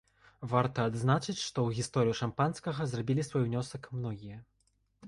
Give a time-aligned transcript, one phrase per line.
[0.53, 4.37] Варта адзначыць, што ў гісторыю шампанскага зрабілі свой унёсак многія.